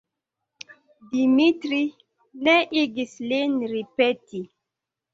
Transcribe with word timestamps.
Dimitri 1.11 1.83
ne 2.43 2.57
igis 2.85 3.17
lin 3.31 3.57
ripeti. 3.79 4.47